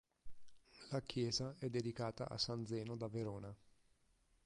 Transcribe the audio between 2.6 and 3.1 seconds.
Zeno da